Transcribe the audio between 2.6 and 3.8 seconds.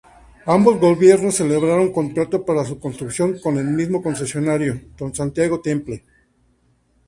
su construcción con el